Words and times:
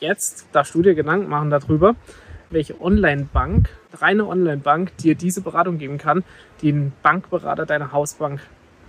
Jetzt 0.00 0.46
darfst 0.52 0.76
du 0.76 0.82
dir 0.82 0.94
Gedanken 0.94 1.28
machen 1.28 1.50
darüber, 1.50 1.96
welche 2.50 2.80
Online-Bank, 2.80 3.68
reine 3.94 4.28
Online-Bank 4.28 4.96
dir 4.98 5.16
diese 5.16 5.40
Beratung 5.40 5.78
geben 5.78 5.98
kann, 5.98 6.22
die 6.62 6.70
ein 6.70 6.92
Bankberater 7.02 7.66
deiner 7.66 7.90
Hausbank 7.90 8.40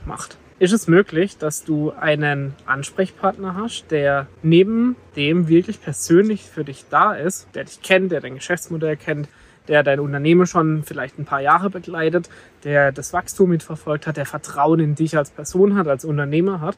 macht. 0.06 0.38
Ist 0.60 0.72
es 0.72 0.88
möglich, 0.88 1.40
dass 1.40 1.64
du 1.64 1.92
einen 1.92 2.54
Ansprechpartner 2.68 3.56
hast, 3.56 3.90
der 3.90 4.28
neben 4.44 4.98
dem 5.16 5.48
wirklich 5.48 5.82
persönlich 5.82 6.44
für 6.44 6.64
dich 6.64 6.86
da 6.92 7.16
ist, 7.16 7.48
der 7.56 7.64
dich 7.64 7.82
kennt, 7.82 8.12
der 8.12 8.22
dein 8.22 8.36
Geschäftsmodell 8.36 8.96
kennt, 8.96 9.30
der 9.68 9.82
dein 9.82 10.00
Unternehmen 10.00 10.46
schon 10.46 10.84
vielleicht 10.84 11.18
ein 11.18 11.26
paar 11.26 11.42
Jahre 11.42 11.72
begleitet, 11.72 12.30
der 12.64 12.92
das 12.92 13.14
Wachstum 13.14 13.50
mitverfolgt 13.50 14.06
hat, 14.06 14.18
der 14.18 14.28
Vertrauen 14.28 14.80
in 14.80 14.94
dich 14.94 15.18
als 15.18 15.32
Person 15.32 15.76
hat, 15.76 15.88
als 15.88 16.06
Unternehmer 16.06 16.62
hat? 16.62 16.78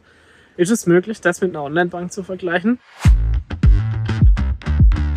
Ist 0.55 0.71
es 0.71 0.87
möglich, 0.87 1.19
das 1.19 1.41
mit 1.41 1.49
einer 1.49 1.63
Online-Bank 1.63 2.13
zu 2.13 2.23
vergleichen? 2.23 2.79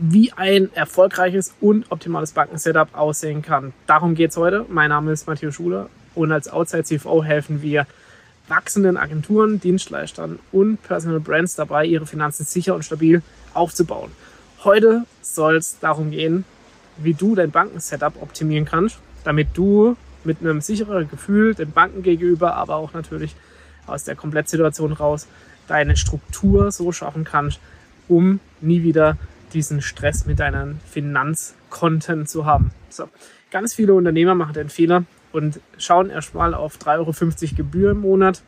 wie 0.00 0.32
ein 0.32 0.74
erfolgreiches 0.74 1.54
und 1.60 1.92
optimales 1.92 2.32
Bankensetup 2.32 2.96
aussehen 2.96 3.42
kann. 3.42 3.74
Darum 3.86 4.14
geht 4.14 4.30
es 4.30 4.36
heute. 4.38 4.64
Mein 4.70 4.88
Name 4.88 5.12
ist 5.12 5.26
Matthias 5.26 5.54
Schuler 5.54 5.90
und 6.14 6.32
als 6.32 6.48
Outside 6.48 6.84
CFO 6.84 7.22
helfen 7.22 7.60
wir 7.60 7.86
wachsenden 8.48 8.96
Agenturen, 8.96 9.60
Dienstleistern 9.60 10.38
und 10.52 10.82
Personal 10.82 11.20
Brands 11.20 11.54
dabei, 11.54 11.84
ihre 11.84 12.06
Finanzen 12.06 12.44
sicher 12.44 12.74
und 12.74 12.82
stabil 12.82 13.22
aufzubauen. 13.52 14.10
Heute 14.64 15.04
soll 15.20 15.56
es 15.56 15.78
darum 15.80 16.10
gehen, 16.10 16.44
wie 16.96 17.12
du 17.12 17.34
dein 17.34 17.50
Bankensetup 17.50 18.20
optimieren 18.22 18.64
kannst, 18.64 18.98
damit 19.22 19.48
du 19.54 19.96
mit 20.24 20.40
einem 20.40 20.62
sicheren 20.62 21.10
Gefühl 21.10 21.54
den 21.54 21.72
Banken 21.72 22.02
gegenüber, 22.02 22.54
aber 22.54 22.76
auch 22.76 22.94
natürlich 22.94 23.36
aus 23.86 24.04
der 24.04 24.16
Komplettsituation 24.16 24.94
raus, 24.94 25.26
deine 25.68 25.96
Struktur 25.98 26.72
so 26.72 26.90
schaffen 26.90 27.24
kannst, 27.24 27.60
um 28.08 28.40
nie 28.62 28.82
wieder 28.82 29.18
diesen 29.54 29.82
Stress 29.82 30.26
mit 30.26 30.40
deinen 30.40 30.80
Finanzkonten 30.86 32.26
zu 32.26 32.46
haben. 32.46 32.70
So, 32.88 33.08
ganz 33.50 33.74
viele 33.74 33.94
Unternehmer 33.94 34.34
machen 34.34 34.54
den 34.54 34.68
Fehler 34.68 35.04
und 35.32 35.60
schauen 35.78 36.10
erstmal 36.10 36.54
auf 36.54 36.76
3,50 36.76 36.96
Euro 36.98 37.56
Gebühr 37.56 37.90
im 37.92 38.00
Monat, 38.00 38.42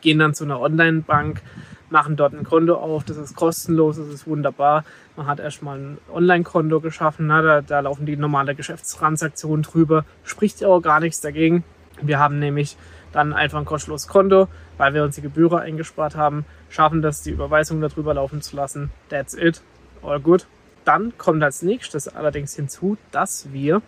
gehen 0.00 0.18
dann 0.18 0.34
zu 0.34 0.44
einer 0.44 0.60
Online-Bank, 0.60 1.42
machen 1.90 2.16
dort 2.16 2.34
ein 2.34 2.44
Konto 2.44 2.74
auf, 2.74 3.04
das 3.04 3.16
ist 3.16 3.34
kostenlos, 3.34 3.96
das 3.96 4.08
ist 4.08 4.26
wunderbar. 4.26 4.84
Man 5.16 5.26
hat 5.26 5.40
erstmal 5.40 5.78
ein 5.78 5.98
Online-Konto 6.12 6.80
geschaffen, 6.80 7.28
na, 7.28 7.42
da, 7.42 7.60
da 7.62 7.80
laufen 7.80 8.06
die 8.06 8.16
normale 8.16 8.54
Geschäftstransaktionen 8.54 9.62
drüber, 9.62 10.04
spricht 10.24 10.60
ja 10.60 10.68
auch 10.68 10.80
gar 10.80 11.00
nichts 11.00 11.20
dagegen. 11.20 11.64
Wir 12.02 12.18
haben 12.18 12.38
nämlich 12.38 12.76
dann 13.12 13.32
einfach 13.32 13.58
ein 13.58 13.64
kostenloses 13.64 14.06
Konto, 14.06 14.48
weil 14.76 14.92
wir 14.92 15.02
uns 15.02 15.14
die 15.14 15.22
Gebühren 15.22 15.58
eingespart 15.58 16.14
haben, 16.14 16.44
schaffen 16.68 17.00
das, 17.00 17.22
die 17.22 17.30
Überweisung 17.30 17.80
darüber 17.80 18.14
laufen 18.14 18.42
zu 18.42 18.54
lassen. 18.54 18.90
That's 19.08 19.34
it 19.34 19.62
all 20.02 20.20
good. 20.20 20.46
Dann 20.84 21.12
kommt 21.18 21.42
als 21.42 21.62
nächstes 21.62 22.08
allerdings 22.08 22.54
hinzu, 22.54 22.96
dass 23.10 23.52
wir 23.52 23.82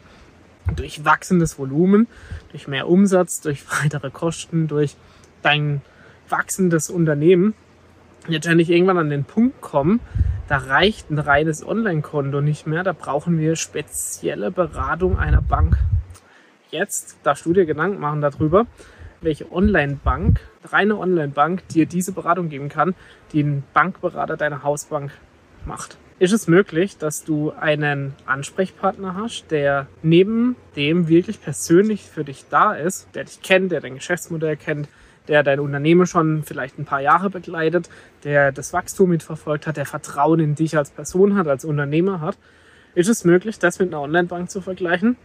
durch 0.77 1.05
wachsendes 1.05 1.58
Volumen, 1.58 2.06
durch 2.50 2.69
mehr 2.69 2.89
Umsatz, 2.89 3.41
durch 3.41 3.64
weitere 3.83 4.11
Kosten, 4.11 4.69
durch 4.69 4.97
dein 5.42 5.83
wachsendes 6.28 6.91
Unternehmen 6.91 7.55
letztendlich 8.27 8.70
irgendwann 8.70 8.98
an 8.98 9.11
den 9.11 9.25
Punkt 9.25 9.60
kommen, 9.60 10.00
da 10.49 10.59
reicht 10.59 11.10
ein 11.10 11.19
reines 11.19 11.66
Online-Konto 11.66 12.41
nicht 12.41 12.66
mehr, 12.66 12.82
da 12.82 12.93
brauchen 12.93 13.38
wir 13.38 13.56
spezielle 13.56 14.50
Beratung 14.50 15.19
einer 15.19 15.41
Bank. 15.41 15.78
Jetzt 16.70 17.19
darfst 17.22 17.47
du 17.47 17.53
dir 17.53 17.66
Gedanken 17.66 18.00
machen 18.00 18.20
darüber, 18.20 18.66
welche 19.20 19.50
Online-Bank, 19.50 20.41
reine 20.65 20.99
Online-Bank 20.99 21.69
dir 21.69 21.87
diese 21.87 22.12
Beratung 22.12 22.49
geben 22.49 22.69
kann, 22.69 22.94
die 23.32 23.43
ein 23.43 23.65
Bankberater 23.75 24.37
deiner 24.37 24.62
Hausbank 24.62 25.12
macht. 25.66 25.98
Ist 26.19 26.32
es 26.32 26.48
möglich, 26.48 26.98
dass 26.98 27.25
du 27.25 27.50
einen 27.53 28.15
Ansprechpartner 28.26 29.15
hast, 29.15 29.50
der 29.50 29.87
neben 30.03 30.54
dem 30.76 31.09
wirklich 31.09 31.41
persönlich 31.41 32.03
für 32.03 32.25
dich 32.25 32.44
da 32.50 32.75
ist, 32.75 33.09
der 33.15 33.25
dich 33.25 33.41
kennt, 33.41 33.72
der 33.72 33.81
dein 33.81 33.94
Geschäftsmodell 33.94 34.59
kennt, 34.59 34.88
der 35.28 35.43
dein 35.43 35.60
Unternehmen 35.60 36.06
schon 36.06 36.43
vielleicht 36.43 36.78
ein 36.78 36.84
paar 36.84 37.00
Jahre 37.00 37.31
begleitet, 37.31 37.88
der 38.25 38.53
das 38.53 38.75
Wachstum 38.75 39.10
mitverfolgt 39.10 39.66
hat, 39.66 39.78
der 39.78 39.87
Vertrauen 39.87 40.41
in 40.41 40.54
dich 40.54 40.76
als 40.76 40.91
Person 40.91 41.37
hat, 41.37 41.49
als 41.49 41.65
Unternehmer 41.65 42.20
hat? 42.20 42.37
Ist 42.94 43.09
es 43.09 43.25
möglich, 43.25 43.59
das 43.59 43.78
mit 43.78 43.88
einer 43.88 44.03
Online-Bank 44.03 44.50
zu 44.50 44.60
vergleichen? 44.60 45.16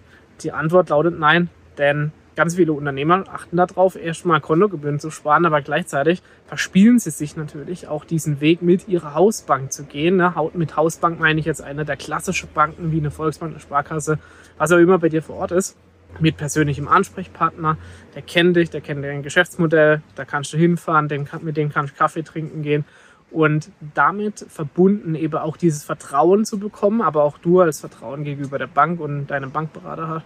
Die 0.44 0.52
Antwort 0.52 0.90
lautet 0.90 1.20
nein, 1.20 1.50
denn 1.78 2.14
Ganz 2.36 2.56
viele 2.56 2.74
Unternehmer 2.74 3.24
achten 3.32 3.56
darauf, 3.56 3.96
erstmal 3.96 4.42
Kontogebühren 4.42 5.00
zu 5.00 5.10
sparen, 5.10 5.46
aber 5.46 5.62
gleichzeitig 5.62 6.22
verspielen 6.48 7.00
sie 7.00 7.12
sich 7.12 7.38
natürlich 7.38 7.88
auch 7.88 8.04
diesen 8.04 8.42
Weg 8.42 8.62
mit 8.62 8.90
ihrer 8.90 9.14
Hausbank 9.14 9.72
zu 9.72 9.86
gehen. 9.86 10.18
Ne? 10.18 10.34
Mit 10.54 10.76
Hausbank 10.76 11.18
meine 11.20 11.40
ich 11.40 11.46
jetzt 11.46 11.62
eine 11.62 11.86
der 11.86 11.96
klassischen 11.96 12.50
Banken 12.54 12.92
wie 12.92 12.98
eine 12.98 13.12
Volksbank, 13.12 13.54
eine 13.54 13.62
Sparkasse, 13.62 14.20
was 14.58 14.72
auch 14.74 14.78
immer 14.78 15.00
bei 15.00 15.08
dir 15.08 15.24
vor 15.24 15.38
Ort 15.38 15.52
ist. 15.52 15.78
Mit 16.20 16.36
persönlichem 16.38 16.88
Ansprechpartner, 16.88 17.78
der 18.16 18.22
kennt 18.22 18.56
dich, 18.56 18.70
der 18.70 18.82
kennt 18.82 19.04
dein 19.04 19.24
Geschäftsmodell, 19.24 20.02
da 20.16 20.26
kannst 20.26 20.52
du 20.54 20.58
hinfahren, 20.58 21.10
mit 21.42 21.58
dem 21.58 21.70
kannst 21.70 21.94
du 21.94 21.98
Kaffee 21.98 22.24
trinken 22.24 22.62
gehen 22.64 22.86
und 23.32 23.70
damit 23.94 24.46
verbunden 24.50 25.16
eben 25.16 25.36
auch 25.36 25.58
dieses 25.58 25.84
Vertrauen 25.84 26.46
zu 26.46 26.58
bekommen, 26.58 27.02
aber 27.02 27.24
auch 27.24 27.38
du 27.38 27.60
als 27.60 27.82
Vertrauen 27.82 28.24
gegenüber 28.24 28.58
der 28.58 28.68
Bank 28.68 29.00
und 29.00 29.28
deinem 29.28 29.52
Bankberater 29.52 30.24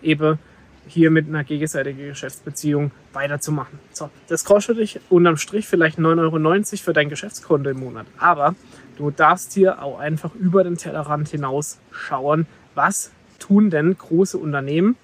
eben 0.00 0.38
hier 0.86 1.10
mit 1.10 1.28
einer 1.28 1.44
gegenseitigen 1.44 2.08
Geschäftsbeziehung 2.08 2.90
weiterzumachen. 3.12 3.78
So, 3.92 4.10
das 4.28 4.44
kostet 4.44 4.78
dich 4.78 5.00
unterm 5.10 5.36
Strich 5.36 5.66
vielleicht 5.66 5.98
9,90 5.98 6.18
Euro 6.18 6.76
für 6.82 6.92
dein 6.92 7.08
Geschäftskonto 7.08 7.70
im 7.70 7.80
Monat. 7.80 8.06
Aber 8.18 8.54
du 8.96 9.10
darfst 9.10 9.52
hier 9.52 9.82
auch 9.82 9.98
einfach 9.98 10.34
über 10.34 10.64
den 10.64 10.76
Tellerrand 10.76 11.28
hinaus 11.28 11.78
schauen, 11.90 12.46
was 12.74 13.12
tun 13.38 13.70
denn 13.70 13.96
große 13.96 14.38
Unternehmen, 14.38 14.96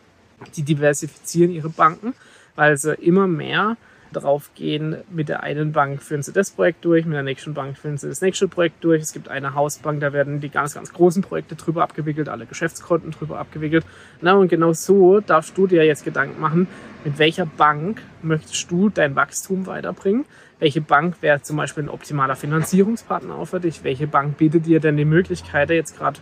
die 0.56 0.62
diversifizieren 0.62 1.50
ihre 1.50 1.69
Banken, 1.69 2.15
weil 2.55 2.77
sie 2.77 2.94
immer 2.94 3.27
mehr 3.27 3.77
drauf 4.13 4.51
gehen, 4.55 4.97
mit 5.11 5.29
der 5.29 5.43
einen 5.43 5.73
Bank 5.73 6.03
führen 6.03 6.23
sie 6.23 6.33
das 6.33 6.51
Projekt 6.51 6.85
durch, 6.85 7.05
mit 7.05 7.15
der 7.15 7.23
nächsten 7.23 7.55
Bank 7.55 7.79
führen 7.79 7.97
sie 7.97 8.09
das 8.09 8.21
nächste 8.21 8.49
Projekt 8.49 8.83
durch. 8.85 9.03
Es 9.03 9.13
gibt 9.13 9.29
eine 9.29 9.55
Hausbank, 9.55 10.01
da 10.01 10.13
werden 10.13 10.41
die 10.41 10.49
ganz, 10.49 10.75
ganz 10.75 10.93
großen 10.93 11.23
Projekte 11.23 11.57
drüber 11.57 11.83
abgewickelt, 11.83 12.29
alle 12.29 12.47
Geschäftskonten 12.47 13.11
drüber 13.11 13.39
abgewickelt. 13.39 13.85
Na, 14.21 14.35
und 14.35 14.49
genau 14.49 14.73
so 14.73 15.21
darfst 15.21 15.57
du 15.57 15.67
dir 15.67 15.85
jetzt 15.85 16.05
Gedanken 16.05 16.41
machen, 16.41 16.69
mit 17.05 17.19
welcher 17.19 17.47
Bank 17.47 18.03
möchtest 18.23 18.71
du 18.71 18.89
dein 18.89 19.17
Wachstum 19.17 19.67
weiterbringen? 19.67 20.25
Welche 20.59 20.81
Bank 20.81 21.17
wäre 21.21 21.41
zum 21.41 21.57
Beispiel 21.57 21.85
ein 21.85 21.89
optimaler 21.89 22.35
Finanzierungspartner 22.35 23.37
auch 23.37 23.47
für 23.47 23.61
dich? 23.61 23.85
Welche 23.85 24.09
Bank 24.09 24.39
bietet 24.39 24.67
dir 24.67 24.81
denn 24.81 24.97
die 24.97 25.05
Möglichkeit, 25.05 25.71
jetzt 25.71 25.97
gerade 25.97 26.19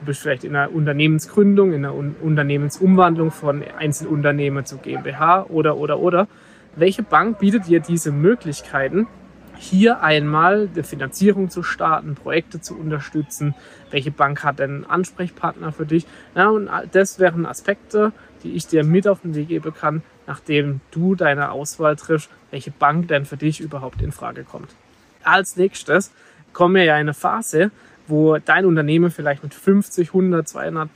du 0.00 0.06
bist 0.06 0.22
vielleicht 0.22 0.44
in 0.44 0.54
einer 0.54 0.74
Unternehmensgründung, 0.74 1.72
in 1.72 1.84
einer 1.84 1.94
Unternehmensumwandlung 1.94 3.30
von 3.30 3.62
Einzelunternehmen 3.78 4.64
zu 4.64 4.78
GmbH 4.78 5.46
oder, 5.48 5.76
oder, 5.76 5.98
oder 5.98 6.28
welche 6.76 7.02
Bank 7.02 7.38
bietet 7.38 7.66
dir 7.66 7.80
diese 7.80 8.10
Möglichkeiten, 8.10 9.06
hier 9.56 10.02
einmal 10.02 10.68
eine 10.72 10.82
Finanzierung 10.82 11.48
zu 11.48 11.62
starten, 11.62 12.14
Projekte 12.14 12.60
zu 12.60 12.76
unterstützen? 12.76 13.54
Welche 13.90 14.10
Bank 14.10 14.42
hat 14.42 14.58
denn 14.58 14.70
einen 14.70 14.84
Ansprechpartner 14.84 15.72
für 15.72 15.86
dich? 15.86 16.06
Ja, 16.34 16.48
und 16.48 16.68
das 16.92 17.18
wären 17.18 17.46
Aspekte, 17.46 18.12
die 18.42 18.52
ich 18.52 18.66
dir 18.66 18.84
mit 18.84 19.06
auf 19.06 19.20
den 19.20 19.34
Weg 19.34 19.48
geben 19.48 19.72
kann, 19.72 20.02
nachdem 20.26 20.80
du 20.90 21.14
deine 21.14 21.52
Auswahl 21.52 21.96
triffst, 21.96 22.30
welche 22.50 22.70
Bank 22.70 23.08
denn 23.08 23.24
für 23.24 23.36
dich 23.36 23.60
überhaupt 23.60 24.02
in 24.02 24.12
Frage 24.12 24.44
kommt. 24.44 24.74
Als 25.22 25.56
nächstes 25.56 26.12
kommen 26.52 26.74
wir 26.74 26.84
ja 26.84 26.94
in 26.94 27.02
eine 27.02 27.14
Phase, 27.14 27.70
wo 28.06 28.36
dein 28.38 28.66
Unternehmen 28.66 29.10
vielleicht 29.10 29.42
mit 29.42 29.54
50, 29.54 30.08
100, 30.08 30.46
200, 30.46 30.90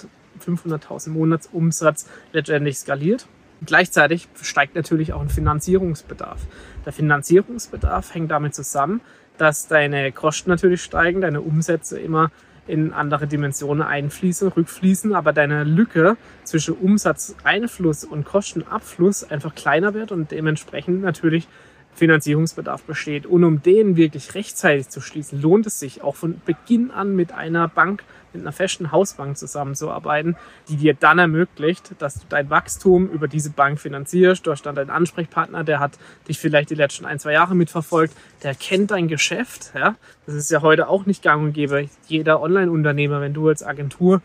500.000 0.44 1.10
Monatsumsatz 1.10 2.08
letztendlich 2.32 2.78
skaliert 2.78 3.26
Gleichzeitig 3.64 4.28
steigt 4.40 4.74
natürlich 4.76 5.12
auch 5.12 5.20
ein 5.20 5.28
Finanzierungsbedarf. 5.28 6.46
Der 6.86 6.92
Finanzierungsbedarf 6.92 8.14
hängt 8.14 8.30
damit 8.30 8.54
zusammen, 8.54 9.00
dass 9.36 9.68
deine 9.68 10.12
Kosten 10.12 10.50
natürlich 10.50 10.82
steigen, 10.82 11.20
deine 11.20 11.40
Umsätze 11.40 11.98
immer 11.98 12.30
in 12.66 12.92
andere 12.92 13.26
Dimensionen 13.26 13.82
einfließen, 13.82 14.48
rückfließen, 14.48 15.14
aber 15.14 15.32
deine 15.32 15.64
Lücke 15.64 16.16
zwischen 16.44 16.74
Umsatzeinfluss 16.74 18.04
und 18.04 18.24
Kostenabfluss 18.24 19.24
einfach 19.24 19.54
kleiner 19.54 19.94
wird 19.94 20.12
und 20.12 20.30
dementsprechend 20.30 21.00
natürlich 21.00 21.48
Finanzierungsbedarf 21.98 22.82
besteht. 22.82 23.26
Und 23.26 23.44
um 23.44 23.62
den 23.62 23.96
wirklich 23.96 24.34
rechtzeitig 24.34 24.88
zu 24.88 25.00
schließen, 25.00 25.40
lohnt 25.40 25.66
es 25.66 25.78
sich 25.78 26.02
auch 26.02 26.16
von 26.16 26.40
Beginn 26.46 26.90
an 26.90 27.14
mit 27.14 27.32
einer 27.32 27.68
Bank, 27.68 28.04
mit 28.32 28.42
einer 28.42 28.52
festen 28.52 28.92
Hausbank 28.92 29.36
zusammenzuarbeiten, 29.36 30.36
die 30.68 30.76
dir 30.76 30.94
dann 30.94 31.18
ermöglicht, 31.18 31.94
dass 31.98 32.14
du 32.14 32.20
dein 32.28 32.50
Wachstum 32.50 33.08
über 33.08 33.28
diese 33.28 33.50
Bank 33.50 33.80
finanzierst. 33.80 34.46
Du 34.46 34.50
hast 34.50 34.62
dann 34.62 34.74
deinen 34.74 34.90
Ansprechpartner, 34.90 35.64
der 35.64 35.80
hat 35.80 35.98
dich 36.28 36.38
vielleicht 36.38 36.70
die 36.70 36.74
letzten 36.74 37.04
ein, 37.04 37.18
zwei 37.18 37.32
Jahre 37.32 37.54
mitverfolgt, 37.54 38.14
der 38.42 38.54
kennt 38.54 38.90
dein 38.90 39.08
Geschäft. 39.08 39.72
Ja? 39.74 39.96
Das 40.26 40.34
ist 40.34 40.50
ja 40.50 40.62
heute 40.62 40.88
auch 40.88 41.06
nicht 41.06 41.22
gang 41.22 41.42
und 41.42 41.52
gäbe. 41.52 41.88
Jeder 42.06 42.40
Online-Unternehmer, 42.40 43.20
wenn 43.20 43.34
du 43.34 43.48
als 43.48 43.62
Agentur 43.62 44.22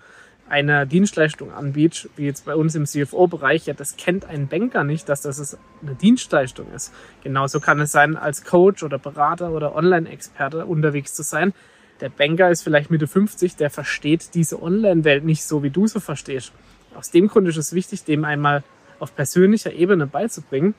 eine 0.54 0.86
Dienstleistung 0.86 1.52
anbietet, 1.52 2.12
wie 2.16 2.26
jetzt 2.26 2.46
bei 2.46 2.56
uns 2.56 2.76
im 2.76 2.86
CFO-Bereich, 2.86 3.66
ja, 3.66 3.74
das 3.74 3.98
kennt 3.98 4.26
ein 4.26 4.48
Banker 4.48 4.84
nicht, 4.84 5.10
dass 5.10 5.24
das 5.24 5.58
eine 5.82 5.96
Dienstleistung 5.96 6.72
ist. 6.76 6.94
Genauso 7.24 7.60
kann 7.60 7.80
es 7.80 7.92
sein, 7.92 8.16
als 8.16 8.44
Coach 8.44 8.84
oder 8.84 9.00
Berater 9.00 9.50
oder 9.50 9.76
Online-Experte 9.76 10.68
unterwegs 10.68 11.16
zu 11.16 11.24
sein. 11.24 11.54
Der 12.02 12.10
Banker 12.10 12.52
ist 12.52 12.62
vielleicht 12.62 12.92
Mitte 12.92 13.08
50, 13.08 13.56
der 13.56 13.72
versteht 13.72 14.36
diese 14.36 14.62
Online-Welt 14.62 15.24
nicht 15.24 15.44
so, 15.44 15.64
wie 15.64 15.72
du 15.72 15.88
sie 15.88 16.00
verstehst. 16.00 16.52
Aus 16.94 17.10
dem 17.10 17.30
Grund 17.30 17.48
ist 17.48 17.58
es 17.58 17.74
wichtig, 17.74 18.04
dem 18.04 18.24
einmal 18.24 18.64
auf 19.00 19.16
persönlicher 19.16 19.74
Ebene 19.74 20.06
beizubringen, 20.06 20.76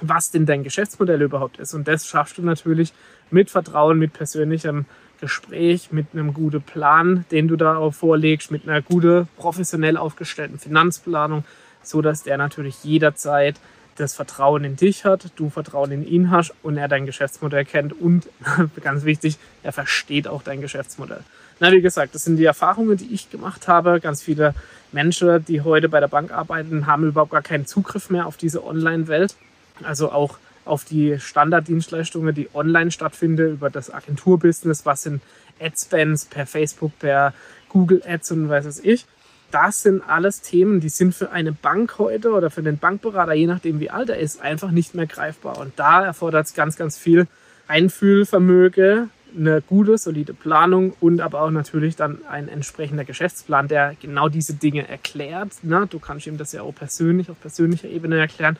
was 0.00 0.30
denn 0.30 0.46
dein 0.46 0.62
Geschäftsmodell 0.62 1.22
überhaupt 1.22 1.58
ist. 1.58 1.74
Und 1.74 1.88
das 1.88 2.06
schaffst 2.06 2.38
du 2.38 2.42
natürlich 2.42 2.92
mit 3.32 3.50
Vertrauen, 3.50 3.98
mit 3.98 4.12
persönlichem 4.12 4.84
Gespräch, 5.20 5.92
mit 5.92 6.08
einem 6.12 6.34
guten 6.34 6.62
Plan, 6.62 7.24
den 7.30 7.48
du 7.48 7.56
da 7.56 7.76
auch 7.76 7.92
vorlegst, 7.92 8.50
mit 8.50 8.68
einer 8.68 8.82
guten, 8.82 9.28
professionell 9.36 9.96
aufgestellten 9.96 10.58
Finanzplanung, 10.58 11.44
so 11.82 12.02
dass 12.02 12.22
der 12.22 12.36
natürlich 12.36 12.84
jederzeit 12.84 13.56
das 13.96 14.14
Vertrauen 14.14 14.64
in 14.64 14.76
dich 14.76 15.04
hat, 15.04 15.30
du 15.36 15.48
Vertrauen 15.48 15.90
in 15.90 16.06
ihn 16.06 16.30
hast 16.30 16.52
und 16.62 16.76
er 16.76 16.88
dein 16.88 17.06
Geschäftsmodell 17.06 17.64
kennt 17.64 17.98
und 17.98 18.28
ganz 18.82 19.04
wichtig, 19.04 19.38
er 19.62 19.72
versteht 19.72 20.28
auch 20.28 20.42
dein 20.42 20.60
Geschäftsmodell. 20.60 21.20
Na, 21.58 21.72
wie 21.72 21.80
gesagt, 21.80 22.14
das 22.14 22.24
sind 22.24 22.36
die 22.36 22.44
Erfahrungen, 22.44 22.98
die 22.98 23.14
ich 23.14 23.30
gemacht 23.30 23.66
habe. 23.66 24.00
Ganz 24.00 24.22
viele 24.22 24.54
Menschen, 24.92 25.44
die 25.46 25.62
heute 25.62 25.88
bei 25.88 26.00
der 26.00 26.08
Bank 26.08 26.30
arbeiten, 26.30 26.86
haben 26.86 27.08
überhaupt 27.08 27.32
gar 27.32 27.42
keinen 27.42 27.66
Zugriff 27.66 28.10
mehr 28.10 28.26
auf 28.26 28.36
diese 28.36 28.64
Online-Welt. 28.64 29.34
Also 29.82 30.12
auch 30.12 30.38
auf 30.66 30.84
die 30.84 31.18
Standarddienstleistungen, 31.18 32.34
die 32.34 32.48
online 32.54 32.90
stattfinden, 32.90 33.52
über 33.52 33.70
das 33.70 33.92
Agenturbusiness, 33.92 34.84
was 34.84 35.02
sind 35.02 35.22
Adspends 35.60 36.26
per 36.26 36.46
Facebook, 36.46 36.98
per 36.98 37.32
Google 37.68 38.02
Ads 38.06 38.32
und 38.32 38.48
weiß 38.48 38.66
es 38.66 38.82
ich. 38.82 39.06
Das 39.50 39.82
sind 39.82 40.02
alles 40.06 40.42
Themen, 40.42 40.80
die 40.80 40.88
sind 40.88 41.14
für 41.14 41.30
eine 41.30 41.52
Bank 41.52 41.98
heute 41.98 42.32
oder 42.32 42.50
für 42.50 42.62
den 42.62 42.78
Bankberater, 42.78 43.32
je 43.32 43.46
nachdem 43.46 43.80
wie 43.80 43.90
alt 43.90 44.10
er 44.10 44.18
ist, 44.18 44.40
einfach 44.40 44.70
nicht 44.70 44.94
mehr 44.94 45.06
greifbar. 45.06 45.58
Und 45.58 45.72
da 45.76 46.04
erfordert 46.04 46.46
es 46.46 46.54
ganz, 46.54 46.76
ganz 46.76 46.98
viel 46.98 47.28
Einfühlvermögen, 47.68 49.10
eine 49.36 49.60
gute, 49.60 49.98
solide 49.98 50.34
Planung 50.34 50.94
und 51.00 51.20
aber 51.20 51.42
auch 51.42 51.50
natürlich 51.50 51.94
dann 51.96 52.18
ein 52.28 52.48
entsprechender 52.48 53.04
Geschäftsplan, 53.04 53.68
der 53.68 53.94
genau 54.00 54.28
diese 54.28 54.54
Dinge 54.54 54.88
erklärt. 54.88 55.52
Na, 55.62 55.86
du 55.86 55.98
kannst 55.98 56.26
ihm 56.26 56.38
das 56.38 56.52
ja 56.52 56.62
auch 56.62 56.74
persönlich, 56.74 57.30
auf 57.30 57.40
persönlicher 57.40 57.88
Ebene 57.88 58.18
erklären, 58.18 58.56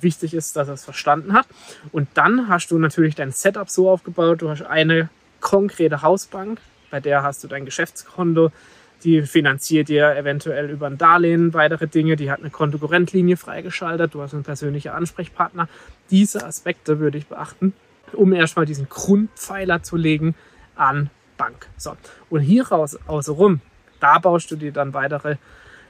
wichtig 0.00 0.34
ist, 0.34 0.56
dass 0.56 0.68
er 0.68 0.74
es 0.74 0.84
verstanden 0.84 1.32
hat. 1.32 1.46
Und 1.92 2.08
dann 2.14 2.48
hast 2.48 2.70
du 2.70 2.78
natürlich 2.78 3.14
dein 3.14 3.32
Setup 3.32 3.70
so 3.70 3.90
aufgebaut, 3.90 4.42
du 4.42 4.50
hast 4.50 4.62
eine 4.62 5.08
konkrete 5.40 6.02
Hausbank, 6.02 6.60
bei 6.90 7.00
der 7.00 7.22
hast 7.22 7.44
du 7.44 7.48
dein 7.48 7.64
Geschäftskonto, 7.64 8.50
die 9.04 9.22
finanziert 9.22 9.88
dir 9.88 10.16
eventuell 10.16 10.70
über 10.70 10.86
ein 10.86 10.98
Darlehen 10.98 11.54
weitere 11.54 11.86
Dinge, 11.86 12.16
die 12.16 12.30
hat 12.30 12.40
eine 12.40 12.50
Kontokorrentlinie 12.50 13.36
freigeschaltet, 13.36 14.14
du 14.14 14.22
hast 14.22 14.34
einen 14.34 14.42
persönlichen 14.42 14.90
Ansprechpartner. 14.90 15.68
Diese 16.10 16.44
Aspekte 16.44 16.98
würde 16.98 17.18
ich 17.18 17.26
beachten, 17.26 17.74
um 18.12 18.32
erstmal 18.32 18.66
diesen 18.66 18.88
Grundpfeiler 18.88 19.82
zu 19.82 19.96
legen 19.96 20.34
an 20.74 21.10
Bank. 21.36 21.68
So. 21.76 21.96
Und 22.30 22.40
hieraus 22.40 22.98
außenrum, 23.06 23.60
da 24.00 24.18
baust 24.18 24.50
du 24.50 24.56
dir 24.56 24.72
dann 24.72 24.94
weitere 24.94 25.36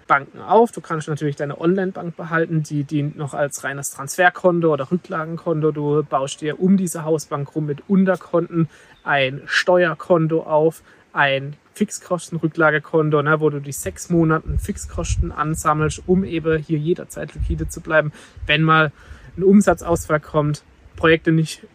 Banken 0.06 0.40
auf. 0.40 0.72
Du 0.72 0.80
kannst 0.80 1.08
natürlich 1.08 1.36
deine 1.36 1.60
Online-Bank 1.60 2.16
behalten, 2.16 2.62
die 2.62 2.84
dient 2.84 3.16
noch 3.16 3.34
als 3.34 3.64
reines 3.64 3.90
Transferkonto 3.90 4.72
oder 4.72 4.90
Rücklagenkonto. 4.90 5.72
Du 5.72 6.02
baust 6.02 6.40
dir 6.40 6.60
um 6.60 6.76
diese 6.76 7.04
Hausbank 7.04 7.54
rum 7.54 7.66
mit 7.66 7.82
Unterkonten 7.88 8.68
ein 9.04 9.42
Steuerkonto 9.46 10.42
auf, 10.42 10.82
ein 11.12 11.56
Fixkostenrücklagekonto, 11.74 13.22
ne, 13.22 13.40
wo 13.40 13.50
du 13.50 13.60
die 13.60 13.72
sechs 13.72 14.08
Monate 14.10 14.58
Fixkosten 14.58 15.32
ansammelst, 15.32 16.02
um 16.06 16.24
eben 16.24 16.58
hier 16.58 16.78
jederzeit 16.78 17.34
liquide 17.34 17.68
zu 17.68 17.80
bleiben, 17.80 18.12
wenn 18.46 18.62
mal 18.62 18.92
ein 19.36 19.42
Umsatzausfall 19.42 20.20
kommt, 20.20 20.62
Projekte 20.96 21.32
nicht 21.32 21.66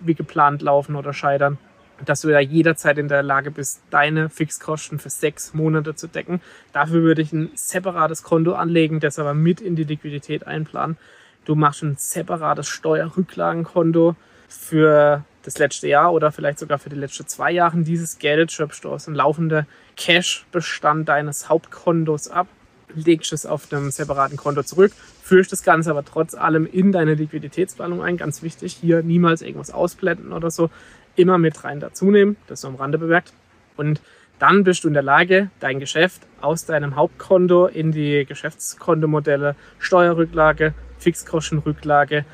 wie 0.00 0.14
geplant 0.14 0.60
laufen 0.60 0.96
oder 0.96 1.14
scheitern 1.14 1.58
dass 2.04 2.20
du 2.20 2.28
ja 2.28 2.40
jederzeit 2.40 2.98
in 2.98 3.08
der 3.08 3.22
Lage 3.22 3.50
bist, 3.50 3.80
deine 3.90 4.28
Fixkosten 4.28 4.98
für 4.98 5.10
sechs 5.10 5.54
Monate 5.54 5.94
zu 5.94 6.08
decken. 6.08 6.40
Dafür 6.72 7.02
würde 7.02 7.22
ich 7.22 7.32
ein 7.32 7.50
separates 7.54 8.22
Konto 8.22 8.54
anlegen, 8.54 9.00
das 9.00 9.18
aber 9.18 9.34
mit 9.34 9.60
in 9.60 9.76
die 9.76 9.84
Liquidität 9.84 10.46
einplanen. 10.46 10.96
Du 11.44 11.54
machst 11.54 11.82
ein 11.82 11.96
separates 11.96 12.68
Steuerrücklagenkonto 12.68 14.16
für 14.48 15.24
das 15.42 15.58
letzte 15.58 15.88
Jahr 15.88 16.12
oder 16.12 16.32
vielleicht 16.32 16.58
sogar 16.58 16.78
für 16.78 16.90
die 16.90 16.96
letzten 16.96 17.26
zwei 17.26 17.52
Jahre. 17.52 17.78
Dieses 17.78 18.18
Geld 18.18 18.50
schöpfst 18.52 18.80
du 18.82 18.90
aus 18.90 19.04
dem 19.04 19.14
laufenden 19.14 19.66
Cash-Bestand 19.96 21.08
deines 21.08 21.48
Hauptkontos 21.48 22.28
ab, 22.28 22.48
legst 22.94 23.32
es 23.32 23.46
auf 23.46 23.72
einem 23.72 23.90
separaten 23.90 24.36
Konto 24.36 24.62
zurück, 24.64 24.92
führst 25.22 25.52
das 25.52 25.62
Ganze 25.62 25.90
aber 25.90 26.04
trotz 26.04 26.34
allem 26.34 26.66
in 26.66 26.92
deine 26.92 27.14
Liquiditätsplanung 27.14 28.02
ein. 28.02 28.16
Ganz 28.16 28.42
wichtig, 28.42 28.76
hier 28.80 29.02
niemals 29.02 29.40
irgendwas 29.42 29.70
ausblenden 29.70 30.32
oder 30.32 30.50
so 30.50 30.70
immer 31.16 31.38
mit 31.38 31.64
rein 31.64 31.80
dazu 31.80 32.10
nehmen, 32.10 32.36
das 32.46 32.60
so 32.60 32.68
am 32.68 32.76
Rande 32.76 32.98
bemerkt. 32.98 33.32
Und 33.76 34.00
dann 34.38 34.64
bist 34.64 34.84
du 34.84 34.88
in 34.88 34.94
der 34.94 35.02
Lage, 35.02 35.50
dein 35.60 35.80
Geschäft 35.80 36.22
aus 36.40 36.66
deinem 36.66 36.96
Hauptkonto 36.96 37.66
in 37.66 37.90
die 37.92 38.26
Geschäftskontomodelle, 38.26 39.56
Steuerrücklage, 39.78 40.74
Fixkostenrücklage, 40.98 42.24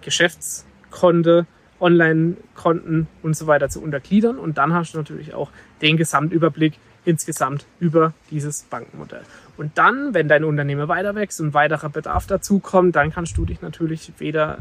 Geschäftskonto, 0.00 1.44
Online-Konten 1.78 3.08
und 3.22 3.36
so 3.36 3.46
weiter 3.46 3.68
zu 3.68 3.82
untergliedern. 3.82 4.38
Und 4.38 4.58
dann 4.58 4.72
hast 4.72 4.94
du 4.94 4.98
natürlich 4.98 5.34
auch 5.34 5.50
den 5.82 5.96
Gesamtüberblick 5.96 6.74
insgesamt 7.04 7.66
über 7.78 8.12
dieses 8.30 8.62
Bankenmodell. 8.64 9.22
Und 9.56 9.76
dann, 9.76 10.14
wenn 10.14 10.28
dein 10.28 10.44
Unternehmen 10.44 10.88
weiter 10.88 11.14
wächst 11.14 11.40
und 11.40 11.54
weiterer 11.54 11.88
Bedarf 11.88 12.26
dazu 12.26 12.58
kommt, 12.58 12.96
dann 12.96 13.10
kannst 13.10 13.36
du 13.36 13.44
dich 13.44 13.60
natürlich 13.60 14.12
weder 14.18 14.58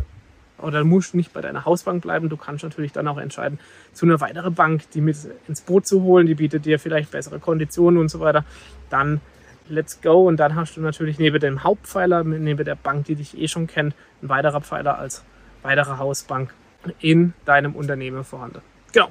oder 0.61 0.83
musst 0.83 1.15
nicht 1.15 1.33
bei 1.33 1.41
deiner 1.41 1.65
Hausbank 1.65 2.01
bleiben. 2.01 2.29
Du 2.29 2.37
kannst 2.37 2.63
natürlich 2.63 2.91
dann 2.91 3.07
auch 3.07 3.17
entscheiden, 3.17 3.59
zu 3.93 4.05
einer 4.05 4.19
weiteren 4.21 4.53
Bank, 4.53 4.89
die 4.91 5.01
mit 5.01 5.17
ins 5.47 5.61
Boot 5.61 5.87
zu 5.87 6.03
holen, 6.03 6.27
die 6.27 6.35
bietet 6.35 6.65
dir 6.65 6.79
vielleicht 6.79 7.11
bessere 7.11 7.39
Konditionen 7.39 7.99
und 7.99 8.09
so 8.09 8.19
weiter. 8.19 8.45
Dann 8.89 9.21
let's 9.67 10.01
go. 10.01 10.27
Und 10.27 10.37
dann 10.37 10.55
hast 10.55 10.77
du 10.77 10.81
natürlich 10.81 11.19
neben 11.19 11.39
dem 11.39 11.63
Hauptpfeiler, 11.63 12.23
neben 12.23 12.65
der 12.65 12.75
Bank, 12.75 13.05
die 13.05 13.15
dich 13.15 13.37
eh 13.37 13.47
schon 13.47 13.67
kennt, 13.67 13.95
ein 14.21 14.29
weiterer 14.29 14.61
Pfeiler 14.61 14.97
als 14.97 15.23
weitere 15.61 15.97
Hausbank 15.97 16.53
in 16.99 17.33
deinem 17.45 17.75
Unternehmen 17.75 18.23
vorhanden. 18.23 18.61
Genau. 18.91 19.09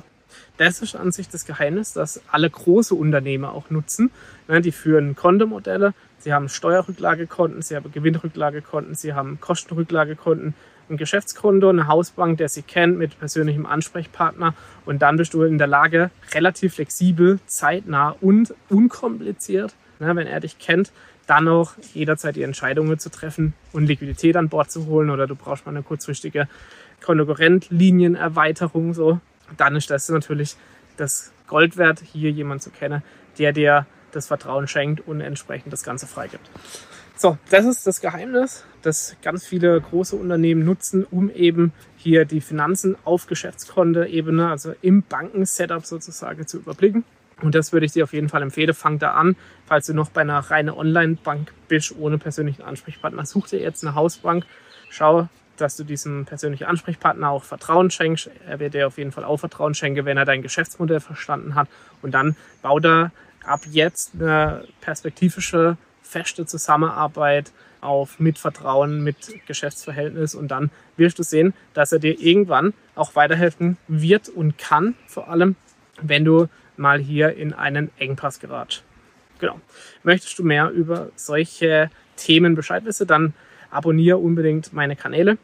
Das 0.59 0.83
ist 0.83 0.95
an 0.95 1.11
sich 1.11 1.29
das 1.29 1.47
Geheimnis, 1.47 1.95
dass 1.95 2.21
alle 2.31 2.51
große 2.51 2.95
Unternehmen 2.95 3.47
auch 3.47 3.71
nutzen. 3.71 4.11
Die 4.49 4.73
führen 4.73 5.17
Kontomodelle, 5.17 5.95
sie 6.19 6.35
haben 6.35 6.49
Steuerrücklagekonten, 6.51 7.63
sie 7.63 7.77
haben 7.77 7.91
Gewinnrücklagekonten, 7.91 8.95
sie 8.95 9.15
haben 9.15 9.41
Kostenrücklagekonten, 9.41 10.55
ein 10.91 10.97
Geschäftskonto, 10.97 11.69
eine 11.69 11.87
Hausbank, 11.87 12.39
der 12.39 12.49
sie 12.49 12.63
kennt, 12.63 12.99
mit 12.99 13.19
persönlichem 13.19 13.67
Ansprechpartner. 13.67 14.55
Und 14.87 15.03
dann 15.03 15.17
bist 15.17 15.35
du 15.35 15.43
in 15.43 15.59
der 15.59 15.67
Lage, 15.67 16.11
relativ 16.33 16.75
flexibel, 16.75 17.39
zeitnah 17.47 18.17
und 18.21 18.55
unkompliziert, 18.69 19.75
ne, 19.99 20.15
wenn 20.17 20.27
er 20.27 20.41
dich 20.41 20.59
kennt, 20.59 20.93
dann 21.27 21.47
auch 21.47 21.73
jederzeit 21.93 22.37
die 22.37 22.43
Entscheidungen 22.43 22.99
zu 22.99 23.11
treffen 23.11 23.53
und 23.73 23.87
Liquidität 23.87 24.37
an 24.37 24.49
Bord 24.49 24.71
zu 24.71 24.87
holen 24.87 25.11
oder 25.11 25.27
du 25.27 25.37
brauchst 25.37 25.67
mal 25.67 25.73
eine 25.73 25.83
kurzfristige 25.83 26.49
Konkurrentlienienerweiterung. 27.05 28.95
So. 28.95 29.21
Dann 29.57 29.77
ist 29.77 29.91
das 29.91 30.09
natürlich 30.09 30.57
das 30.97 31.33
Gold 31.47 31.77
wert, 31.77 32.03
hier 32.13 32.31
jemanden 32.31 32.63
zu 32.63 32.71
kennen, 32.71 33.03
der 33.39 33.53
dir 33.53 33.87
das 34.13 34.27
Vertrauen 34.27 34.69
schenkt 34.69 35.07
und 35.07 35.21
entsprechend 35.21 35.73
das 35.73 35.83
Ganze 35.83 36.07
freigibt. 36.07 36.51
So, 37.21 37.37
das 37.51 37.65
ist 37.65 37.85
das 37.85 38.01
Geheimnis, 38.01 38.65
das 38.83 39.17
ganz 39.23 39.45
viele 39.45 39.81
große 39.81 40.15
Unternehmen 40.15 40.65
nutzen, 40.65 41.05
um 41.05 41.31
eben 41.31 41.73
hier 41.97 42.25
die 42.25 42.41
Finanzen 42.41 42.97
auf 43.05 43.27
Geschäftskonto-Ebene, 43.27 44.49
also 44.49 44.73
im 44.83 45.03
Bankensetup 45.03 45.85
sozusagen 45.85 46.47
zu 46.47 46.59
überblicken. 46.59 47.03
Und 47.43 47.57
das 47.57 47.73
würde 47.73 47.87
ich 47.87 47.93
dir 47.93 48.05
auf 48.05 48.13
jeden 48.13 48.29
Fall 48.29 48.43
empfehlen. 48.43 48.73
Fang 48.73 49.01
da 49.01 49.15
an, 49.15 49.35
falls 49.67 49.87
du 49.87 49.95
noch 49.95 50.11
bei 50.11 50.21
einer 50.21 50.39
reinen 50.39 50.71
Online-Bank 50.71 51.53
bist, 51.67 51.93
ohne 51.99 52.19
persönlichen 52.19 52.63
Ansprechpartner. 52.63 53.27
Such 53.27 53.49
dir 53.49 53.59
jetzt 53.59 53.85
eine 53.85 53.97
Hausbank. 53.97 54.45
Schau, 54.89 55.29
dass 55.57 55.77
du 55.77 55.83
diesem 55.83 56.25
persönlichen 56.25 56.69
Ansprechpartner 56.69 57.31
auch 57.31 57.43
Vertrauen 57.43 57.91
schenkst. 57.91 58.31
Er 58.47 58.61
wird 58.61 58.75
dir 58.75 58.87
auf 58.87 58.97
jeden 58.97 59.11
Fall 59.11 59.25
auch 59.25 59.39
Vertrauen 59.39 59.75
schenken, 59.75 60.05
wenn 60.05 60.19
er 60.19 60.25
dein 60.25 60.43
Geschäftsmodell 60.43 61.01
verstanden 61.01 61.57
hat. 61.57 61.69
Und 62.01 62.13
dann 62.13 62.37
bau 62.63 62.79
da 62.79 63.11
ab 63.45 63.63
jetzt 63.69 64.13
eine 64.15 64.69
perspektivische 64.81 65.77
feste 66.09 66.47
Zusammenarbeit 66.47 67.53
auf 67.81 68.19
mit 68.19 68.39
Vertrauen, 68.39 69.05
mit 69.05 69.17
Geschäftsverhältnis 69.47 70.35
und 70.35 70.49
dann 70.49 70.71
wirst 70.97 71.19
du 71.19 71.23
sehen, 71.23 71.55
dass 71.75 71.93
er 71.93 71.99
dir 71.99 72.19
irgendwann 72.19 72.75
auch 72.95 73.15
weiterhelfen 73.15 73.77
wird 73.87 74.29
und 74.29 74.59
kann, 74.59 74.95
vor 75.07 75.29
allem 75.29 75.55
wenn 76.01 76.25
du 76.25 76.49
mal 76.77 76.99
hier 76.99 77.37
in 77.37 77.53
einen 77.53 77.91
Engpass 77.99 78.41
geratst. 78.41 78.83
Genau. 79.39 79.61
Möchtest 80.03 80.39
du 80.39 80.45
mehr 80.45 80.71
über 80.71 81.11
solche 81.15 81.91
Themen 82.17 82.55
Bescheid 82.55 82.85
wissen, 82.85 83.07
dann 83.07 83.35
abonniere 83.71 84.19
unbedingt 84.19 84.73
meine 84.73 84.97
Kanäle. 84.97 85.39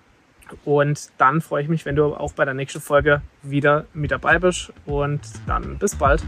Und 0.64 1.10
dann 1.18 1.40
freue 1.40 1.62
ich 1.62 1.68
mich, 1.68 1.84
wenn 1.84 1.96
du 1.96 2.14
auch 2.14 2.32
bei 2.32 2.44
der 2.44 2.54
nächsten 2.54 2.80
Folge 2.80 3.22
wieder 3.42 3.86
mit 3.94 4.10
dabei 4.10 4.38
bist. 4.38 4.72
Und 4.84 5.20
dann 5.46 5.78
bis 5.78 5.94
bald. 5.96 6.22